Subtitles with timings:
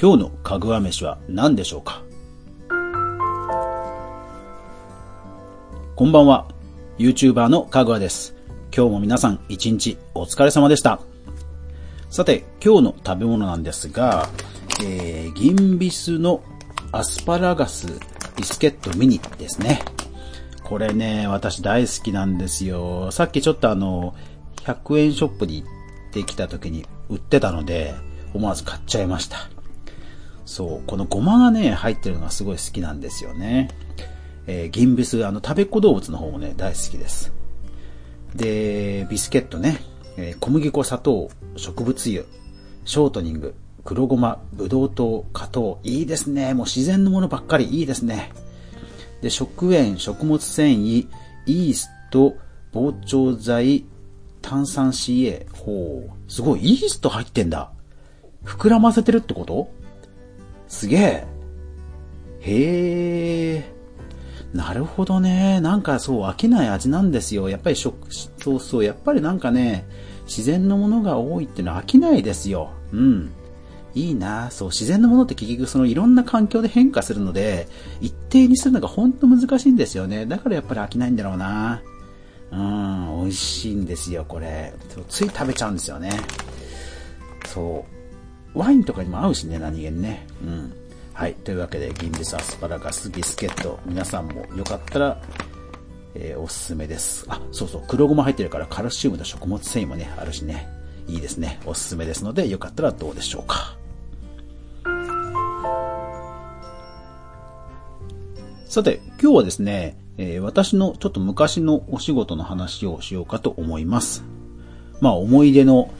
[0.00, 2.04] 今日のかぐわ飯は何でしょうか？
[5.96, 6.46] こんばんは。
[6.98, 8.36] YouTuber のかぐわです。
[8.72, 11.00] 今日も皆さん一日お疲れ様でした。
[12.10, 14.28] さて、今日の食べ物なんですが、
[14.84, 16.44] えー、銀ビスの
[16.92, 17.88] アスパラガス
[18.36, 19.82] ビスケットミニですね。
[20.62, 23.10] これね、私大好きなんですよ。
[23.10, 24.14] さっきちょっとあの、
[24.58, 27.96] 100円ショップに行ってきた時に売ってたので、
[28.32, 29.50] 思わず買っちゃいました。
[30.48, 33.68] そう、このごまがね、入ってるのがすごい好きなんですよね。
[34.46, 37.34] えー、銀ビス、あの、食べっ子動物の方もね、大好きです。
[38.34, 39.78] で、ビスケットね、
[40.16, 42.24] えー、小麦粉、砂糖、植物油、
[42.86, 46.54] ショートニング、黒ごま、ブドウ糖、果糖、いいですね。
[46.54, 48.32] もう自然のものばっかりいいですね。
[49.20, 51.08] で、食塩、食物繊維、
[51.44, 52.36] イースト、
[52.72, 53.84] 膨張剤、
[54.40, 55.46] 炭酸 CA。
[55.52, 56.32] ほう。
[56.32, 57.70] すごい、イースト入ってんだ。
[58.46, 59.76] 膨らませてるってこと？
[60.68, 61.26] すげえ。
[62.40, 63.78] へえ。
[64.52, 65.60] なるほどね。
[65.60, 67.48] なんかそう、飽きない味なんですよ。
[67.48, 67.96] やっぱり食、
[68.38, 69.86] そうそう、やっぱりなんかね、
[70.26, 72.70] 自然のものが多いっていうのは飽きないですよ。
[72.92, 73.30] うん。
[73.94, 77.68] いいなそう、自然のものって結局そのいろんな環境で変化するので、
[78.00, 80.26] 一定にするのが本当難しいんですよね。
[80.26, 81.82] だからやっぱり飽きないんだろうな
[82.50, 84.72] うん、美味しいんですよ、これ。
[85.08, 86.10] つい食べちゃうんですよね。
[87.46, 87.97] そう。
[88.54, 90.26] ワインとかにも合うしね、何気にね。
[90.42, 90.72] うん。
[91.12, 91.34] はい。
[91.34, 95.20] というわけで、銀ビスアスパラガスビスケット、皆さんもよかったら、
[96.14, 97.24] えー、おすすめです。
[97.28, 100.68] あ、そうそう、黒ごま入ってるからカルシウムと食物繊維もね、あるしね。
[101.06, 101.60] いいですね。
[101.64, 103.76] おすすめですので、よかったらどうでしょうか。
[108.66, 114.24] さて、今日はですね、えー、私のちょっと昔のお仕事の話をしようかと思います。
[115.00, 115.90] まあ、思い出の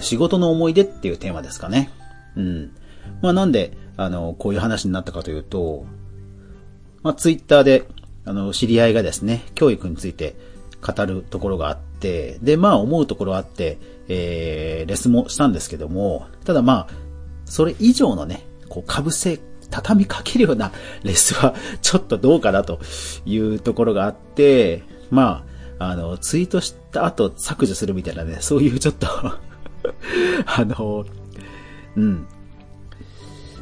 [0.00, 1.90] 仕事の思い出っていうテーマですかね。
[2.36, 2.70] うん。
[3.22, 5.86] まあなんで、あの、こういう話になったかというと、
[7.02, 7.84] まあツイッターで、
[8.24, 10.36] あの、知り合いがですね、教育について
[10.80, 17.06] 語るところがあって、で、まあ思うところあって、えー、レスもしたんですけども、ただまあ、
[17.44, 19.40] それ以上のね、こう、被せ、
[19.70, 22.78] 畳みかけるような レスはちょっとどうかなと
[23.24, 25.44] いうところがあって、ま
[25.78, 29.06] あ、あの、ツイートした後削除するみたいなね、そういうちょっと
[30.46, 31.04] あの、
[31.96, 32.26] うん。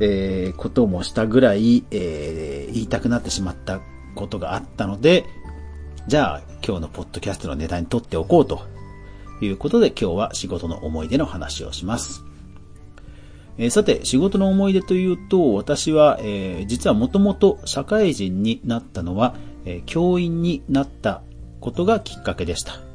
[0.00, 3.80] えー、こともしたぐらい、えー、言いたくなってしまった
[4.14, 5.26] ことがあったので、
[6.06, 8.62] じゃあ今日のポッドキャストのネタに取っておこうと
[9.42, 12.24] いうことで今日は仕事の思い出の話をします。
[13.58, 19.34] えー、さて、仕事の思い出というと、私は、えー、実はもともと社会人になったのは、
[19.66, 21.22] えー、教員になった
[21.60, 22.89] ことがきっかけでした。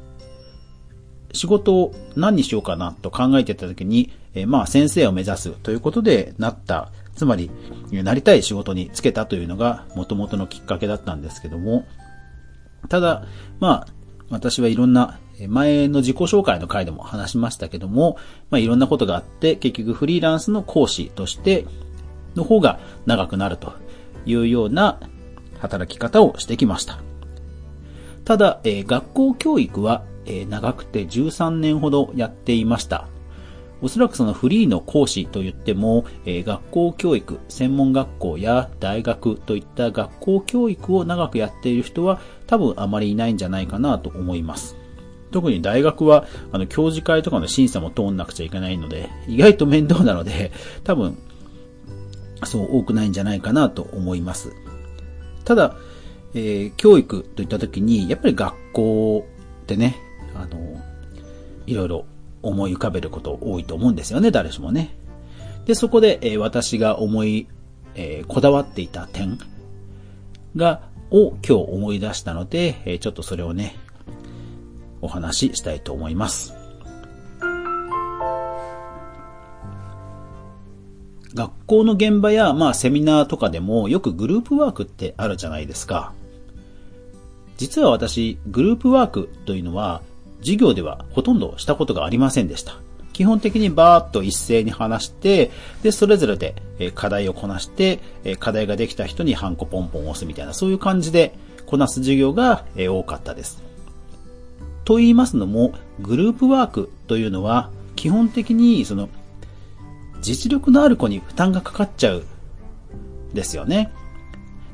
[1.36, 7.50] 仕事を何にしようかなと考えてた時に、えー、まあ先生を目指すということでなった、つまり、
[7.92, 11.86] なりたい仕事に就けたというのが元々のきっかけだったんですけども、
[12.88, 13.24] ただ、
[13.60, 13.88] まあ、
[14.28, 18.16] 私はいろんな、前の自己紹介の回でも話しましたけども、
[18.50, 21.66] まあいろんなことがあって、結局フリーランスの講師として
[22.34, 23.74] の方が長くなると
[24.24, 24.98] いうような
[25.60, 26.98] 働き方をしてきました。
[28.24, 33.08] ただ、えー、学校教育はえ、長くて13年ほどやっていました。
[33.82, 44.76] おそらくそのフリーの講師といっても、え、学校教育、専門学校や大学といった学校教育を長くやっている人は多分あまりいないんじゃないかなと思います。
[45.30, 50.52] 特に大学は、あの、教授会とかの審査も通んなくちゃいけないので、意外と面倒なので、
[50.84, 51.18] 多分、
[52.44, 54.52] そう多くないんじゃないかなと思います。
[55.44, 55.76] ただ、
[56.34, 59.26] えー、教育といった時に、やっぱり学校
[59.62, 59.96] ってね、
[60.40, 60.80] あの、
[61.66, 62.04] いろいろ
[62.42, 64.94] 思い浮かべること多いと思うんですよね、誰しもね。
[65.66, 67.48] で、そこで、えー、私が思い、
[67.94, 69.38] えー、こだわっていた点
[70.54, 70.80] が、
[71.10, 73.76] を今日思い出したので、えー、ちょっとそれをね、
[75.00, 76.54] お話ししたいと思います。
[81.34, 86.12] 学校の現場や、まあ、セミナーとかでもよくグループワークってあるじゃないですか。
[87.58, 90.00] 実は私、グループワークというのは
[90.40, 92.78] 授業ではほとんどしたことがありませんでした。
[93.12, 95.50] 基本的にバーッと一斉に話して、
[95.82, 96.54] で、それぞれで
[96.94, 98.00] 課題をこなして、
[98.38, 101.34] 課題ができた人にハンコポンポン押すみたいな、そういう感じで
[101.64, 103.62] こなす授業が多かったです。
[104.84, 109.08] と言いますのも、グループワークというのは、基本的にその、
[110.20, 112.24] 実力のある子に負担がかかっちゃう
[113.32, 113.90] ですよね。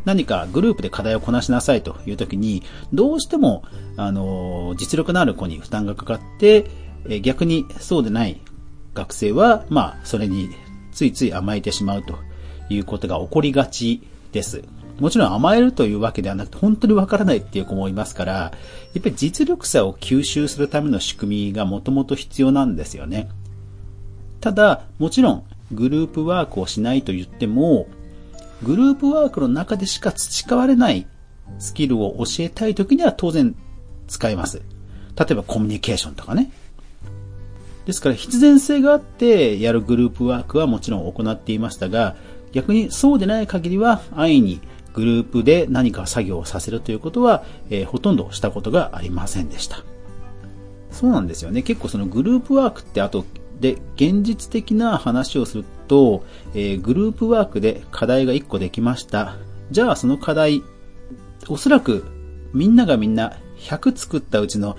[0.04, 2.62] 何かグループで課題をこなしなさいという時に、
[2.92, 3.62] どうしても、
[3.96, 6.66] あの、実力のある子に負担がかかって、
[7.08, 8.40] え逆にそうでない
[8.94, 10.50] 学生は、まあ、それに
[10.92, 12.18] ついつい甘えてしまうと
[12.68, 14.02] いうことが起こりがち
[14.32, 14.62] です。
[15.00, 18.50] もちろん甘えるというわけではなくて、本当にわからないっていう子もいますから、や
[18.98, 23.28] っぱり実力差を吸収するための仕組みがもともと必要なんですよね。
[24.40, 27.86] ただ、もちろん、グループワークをしないと言っても、
[28.62, 31.06] グループワークの中でしか培われない
[31.58, 33.54] スキルを教えたいときには当然
[34.06, 34.62] 使います。
[35.18, 36.50] 例えばコミュニケーションとかね。
[37.86, 42.16] ですから必然性があってやるグループワークはもちろん行っていましたが、
[42.52, 44.60] 逆にそうでない限りは安易に
[44.94, 49.82] グループで何か作業をさせるということは、えー、ほとんどしたことがありませんでした。
[50.90, 51.62] そうなんですよね。
[51.62, 53.24] 結構そのグループワークってあと
[53.62, 59.36] で現実的な話をすると、えー、グループワークで課題が1個できました。
[59.70, 60.62] じゃあその課題、
[61.48, 62.04] おそらく
[62.52, 64.76] みんながみんな100作ったうちの、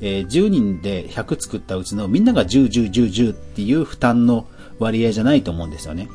[0.00, 4.46] えー、10人で100作ったうちのみんなが10、10、10、10っていう負担の
[4.78, 6.08] 割合じゃないと思うんですよね。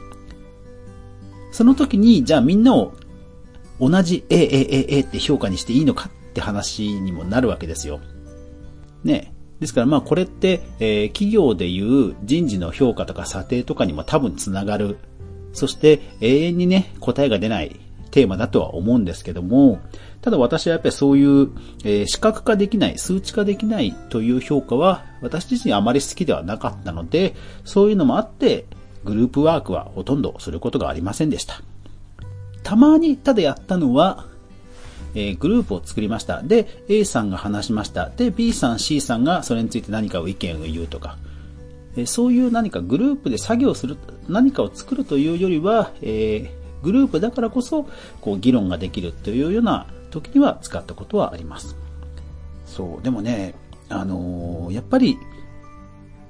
[1.52, 2.94] その時に、じゃあみんなを
[3.80, 8.00] 同じ A、A、A、A って評価にしていいのかって話にもなるわけですよ。
[9.04, 9.31] ね。
[9.62, 14.98] ですからまあこれって、えー、企業でいう人事の評価とか査定とかにも多分つながる。
[15.54, 17.80] そして永遠にね、答えが出ない
[18.10, 19.80] テーマだとは思うんですけども、
[20.22, 21.50] ただ私はやっぱりそういう、
[21.84, 28.66] えー、視覚化できない、数値化できないという評価は私自身あまり好きではなかったので、そういうのもあって、
[29.04, 31.62] グループワークはほとんどすることがありませんでした。
[32.64, 34.26] たまにただやったのは、
[35.16, 36.42] え、グループを作りました。
[36.42, 38.10] で、A さんが話しました。
[38.10, 41.18] で、B さん、C さんがそれについて何かを意見を言うとか、
[41.96, 43.98] え、そういう何かグループで作業する、
[44.28, 46.52] 何かを作るというよりは、え、
[46.84, 47.88] グループだからこそ、
[48.22, 51.76] こう、議論ができるというような時には使ったことはあります。
[52.66, 53.54] そう、でもね、
[53.90, 55.18] あのー、やっぱり、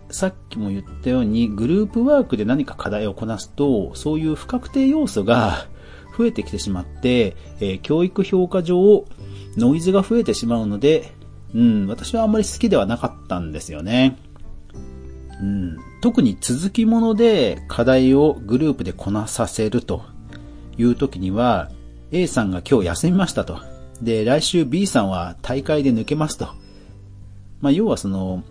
[0.10, 5.68] さっきも言ったように、グループワークで何か課題をこなすと、そういう不確定要素が
[6.22, 9.06] 増えてきてしまって、えー、教育評価上、
[9.58, 11.12] ノイズが増えてしまうので、
[11.56, 14.18] うん、私はあんまり好きではなかったんですよね。
[15.42, 20.04] うん、特に続きもので課題をグループでこなさせると
[20.78, 21.72] いう時には、
[22.12, 23.60] A さんが今日休みましたと。
[24.00, 26.50] で、来週 B さんは大会で抜けますと。
[27.62, 28.44] まあ、要はその、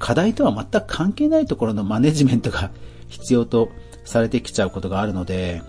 [0.00, 2.70] 課題とは全く関係ないところのマネジメントが
[3.08, 3.68] 必要と
[4.04, 5.62] されてきちゃうことがあるので、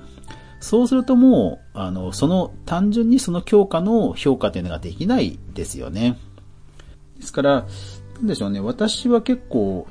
[0.60, 6.18] そうするともう、あの、その、単純にその教科の評価というのができないですよね。
[7.18, 7.66] ですから、
[8.16, 9.88] なんでしょうね、私は結構、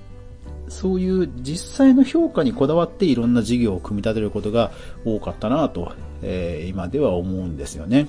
[0.68, 4.70] そういう実際の評価にこだわっていろんな事業を組み立てることが
[5.04, 5.92] 多かったなと、
[6.22, 8.06] えー、今では思うんですよね。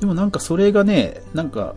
[0.00, 1.76] でもなんかそれがね、なんか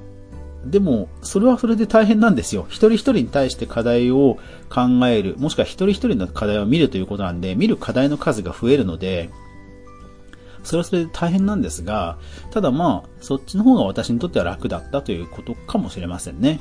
[0.65, 2.65] でも、それはそれで大変なんですよ。
[2.69, 4.37] 一人一人に対して課題を
[4.69, 9.29] 考える、もしくは一人一人の課題を見るということなんで、見る課題の数が増えるので、
[10.63, 12.17] それはそれで大変なんですが、
[12.51, 16.59] ただまあ、そっちの方が私にとっては楽だったということかもしれませんね。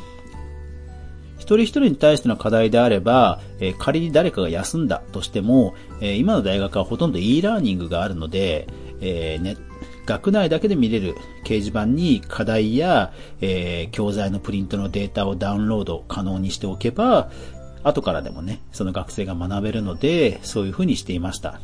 [1.39, 8.67] 一人一人に対しての課題であれば、えー、仮に誰かが休んだとしても、えー、今の大学はほとんど e ラーニングがあるので、
[9.01, 9.57] えー、ね、
[10.07, 11.15] 学内だけで見れる
[11.45, 17.31] 掲示板に課題や、えー、教材のプリントのデータをダウンロード可能にしておけば、
[17.83, 21.61] 後からでもね、その学生が学べるので、そういう風にしていました。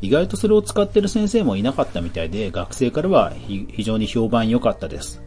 [0.00, 5.22] 意外とそれを使ってる先生もいなかったみたいで、学生からは非常に評判良かったです。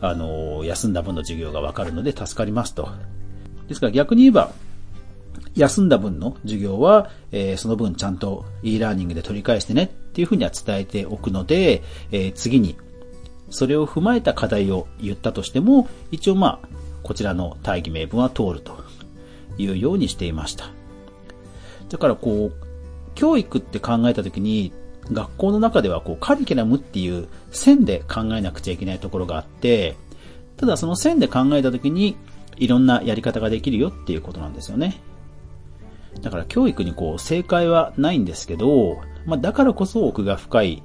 [0.00, 2.88] あの、休んだ分の授業がわかるので助かりますと。
[3.68, 4.52] ですから逆に言えば、
[5.54, 12.76] 休んだ分の授業は、えー、その分ちゃんと e ラーニングで取り返してねっていうふうには伝えておくので、えー、次に
[13.48, 16.68] それを踏まえた課題を言ったとしても、一応まあ、
[17.02, 18.82] こちらの大義名分は通ると
[19.58, 20.70] いうようにしていました。
[21.88, 22.52] だからこう、
[23.14, 24.72] 教育って考えたときに、
[25.10, 29.96] 学校の中ではこうカリキュラムっていう線で考えなくちゃいけないところがあって、
[30.56, 32.16] ただその線で考えたときに、
[32.56, 35.00] いろんなやり方ができるよっていうことなんですよね。
[36.20, 40.82] だから教育にこう正解はないんですけど、まあだからこそ奥が深い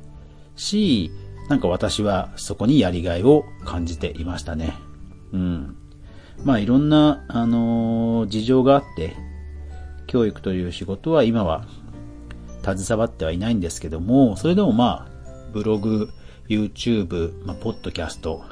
[0.56, 1.12] し、
[1.50, 4.74] なんか私はそこにやりがいを感じていましたね。
[5.32, 5.76] うん。
[6.44, 9.16] まあいろんな、あのー、事情があって、
[10.08, 11.66] 教育という仕事は今は
[12.64, 15.12] 携わってはいないんですけども、それでもまあ、
[15.54, 16.10] ブログ、
[16.50, 18.44] YouTube、まあ、ポッドキャスト、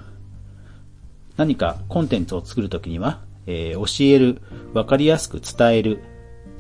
[1.38, 4.42] 何かコンテンツを作るときには、えー、教える、
[4.74, 6.00] わかりやすく伝える、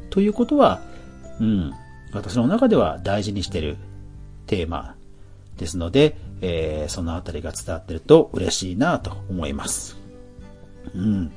[0.09, 0.81] ということは、
[1.39, 1.73] うん、
[2.15, 3.77] 私の中では大事にしている
[4.47, 4.95] テーマ
[5.57, 9.97] ですので、えー、そのあたりが伝わってると嬉しいなと思います。
[10.93, 11.31] うん。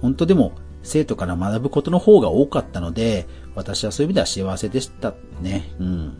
[0.00, 0.52] 本当でも、
[0.82, 5.74] 生徒から学ぶことの方が多かったので、私はそういう意味では幸せでしたね。
[5.80, 6.18] うん。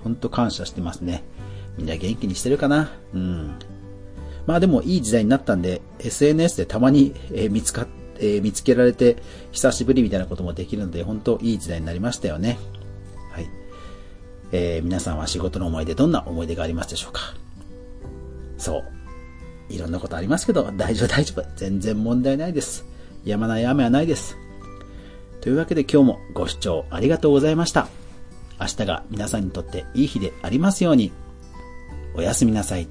[0.00, 1.24] ほんと感謝してますね。
[1.76, 3.54] みんな元気にしてるかなうん。
[4.46, 7.86] まあでもいい時代になったんで、SNS でたまに、えー、見つかっ、
[8.18, 9.16] えー、見つけられて
[9.50, 12.58] 久しぶりみたいなこともできるので、本当いい時代になりましたよね。
[14.52, 17.20] えー、皆さんは仕事の思い出どんな思い出がありますでしょうか？
[18.58, 18.84] そう。
[19.72, 21.44] いろんなことありますけど、大丈夫大丈夫。
[21.56, 22.84] 全然問題ないです。
[23.24, 24.36] やまない雨はないです。
[25.40, 27.88] というわけで今日もご視聴ありがとうございました。
[28.60, 31.10] 明日が皆さんにとっていい日でありますように。
[32.14, 32.86] おやすみなさい。